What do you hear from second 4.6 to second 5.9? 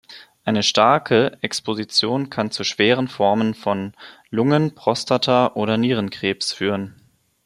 Prostataoder